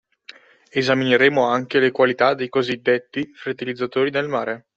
[0.71, 4.65] Esamineremo anche le qualità dei così detti fertilizzatori del mare